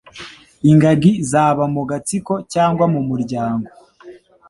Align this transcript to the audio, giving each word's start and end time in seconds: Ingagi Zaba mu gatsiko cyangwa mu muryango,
Ingagi 0.71 1.11
Zaba 1.31 1.63
mu 1.73 1.81
gatsiko 1.89 2.33
cyangwa 2.53 2.85
mu 2.93 3.01
muryango, 3.09 3.67